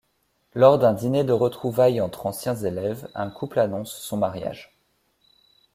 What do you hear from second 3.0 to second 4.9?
un couple annonce son mariage.